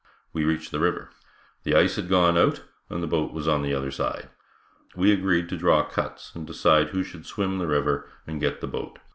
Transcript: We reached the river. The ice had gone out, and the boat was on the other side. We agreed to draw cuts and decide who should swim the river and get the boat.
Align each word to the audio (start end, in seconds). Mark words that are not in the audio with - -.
We 0.33 0.43
reached 0.45 0.71
the 0.71 0.79
river. 0.79 1.11
The 1.61 1.75
ice 1.75 1.95
had 1.95 2.09
gone 2.09 2.35
out, 2.35 2.63
and 2.89 3.03
the 3.03 3.07
boat 3.07 3.33
was 3.33 3.47
on 3.47 3.61
the 3.61 3.75
other 3.75 3.91
side. 3.91 4.29
We 4.95 5.11
agreed 5.13 5.47
to 5.49 5.57
draw 5.57 5.83
cuts 5.83 6.31
and 6.33 6.47
decide 6.47 6.87
who 6.89 7.03
should 7.03 7.27
swim 7.27 7.59
the 7.59 7.67
river 7.67 8.09
and 8.25 8.41
get 8.41 8.61
the 8.61 8.67
boat. 8.67 8.97